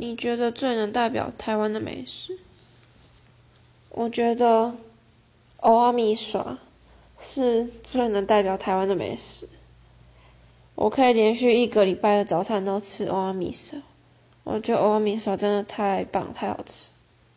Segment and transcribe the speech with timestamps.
[0.00, 2.38] 你觉得最能代表台湾的美食？
[3.90, 4.74] 我觉得
[5.58, 6.56] 欧阿米莎
[7.18, 9.46] 是最能代表台湾的美食。
[10.74, 13.82] 我可以连续一个礼拜的早餐都吃欧阿米莎，
[14.42, 16.88] 我觉得欧阿米莎真的太棒，太好吃。